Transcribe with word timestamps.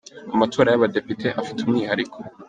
Amatora 0.35 0.69
y’abadepite 0.69 1.27
afite 1.41 1.59
umwihariko 1.61 2.17